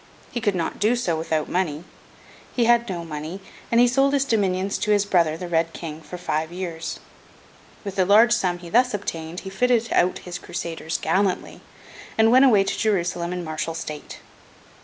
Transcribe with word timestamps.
He 0.31 0.41
could 0.41 0.55
not 0.55 0.79
do 0.79 0.95
so 0.95 1.15
without 1.15 1.47
money. 1.47 1.83
He 2.55 2.65
had 2.65 2.89
no 2.89 3.05
money; 3.05 3.39
and 3.71 3.79
he 3.79 3.87
sold 3.87 4.13
his 4.13 4.25
dominions 4.25 4.79
to 4.79 4.89
his 4.89 5.05
brother, 5.05 5.37
the 5.37 5.47
Red 5.47 5.73
King, 5.73 6.01
for 6.01 6.17
five 6.17 6.51
years. 6.51 6.99
With 7.83 7.97
the 7.97 8.05
large 8.05 8.33
sum 8.33 8.57
he 8.57 8.69
thus 8.71 8.95
obtained, 8.95 9.41
he 9.41 9.51
fitted 9.51 9.89
out 9.91 10.17
his 10.17 10.39
Crusaders 10.39 10.97
gallantly, 10.99 11.61
and 12.17 12.31
went 12.31 12.45
away 12.45 12.63
to 12.63 12.79
Jerusalem 12.79 13.31
in 13.31 13.43
martial 13.43 13.75
state. 13.75 14.17